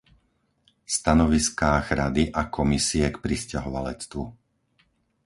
stanoviskách 0.95 1.85
Rady 2.01 2.23
a 2.39 2.49
Komisie 2.57 3.05
k 3.13 3.21
prisťahovalectvu, 3.25 4.23